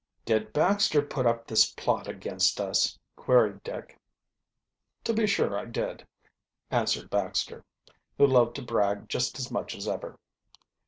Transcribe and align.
"Did 0.25 0.51
Baxter 0.51 1.03
put 1.03 1.27
up 1.27 1.45
this 1.45 1.71
plot 1.73 2.07
against 2.07 2.59
us? 2.59 2.97
queried 3.15 3.61
Dick. 3.61 3.99
"To 5.03 5.13
be 5.13 5.27
sure 5.27 5.55
I 5.55 5.65
did," 5.65 6.07
answered 6.71 7.11
Baxter, 7.11 7.63
who 8.17 8.25
loved 8.25 8.55
to 8.55 8.63
brag 8.63 9.07
just 9.07 9.37
as 9.37 9.51
much 9.51 9.75
as 9.75 9.87
ever. 9.87 10.17